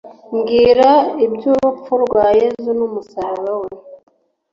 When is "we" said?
3.61-3.69